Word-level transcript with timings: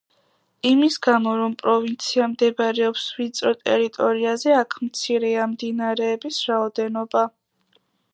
იმის 0.67 0.95
გამო, 1.07 1.33
რომ 1.39 1.51
პროვინცია 1.57 2.29
მდებარეობს 2.31 3.03
ვიწრო 3.17 3.51
ტერიტორიაზე 3.65 4.55
აქ 4.61 4.75
მცირეა 4.87 5.45
მდინარეების 5.53 6.41
რაოდენობა. 6.53 7.27